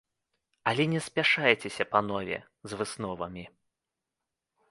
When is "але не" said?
0.69-1.01